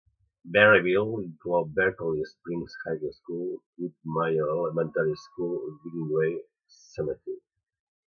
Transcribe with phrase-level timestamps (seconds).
[0.43, 7.37] Berryville inclou Berkeley Springs High School, Widmyer Elementary School i Greenway Cemetery.